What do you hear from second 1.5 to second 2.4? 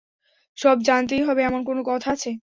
কোনো কথা আছে?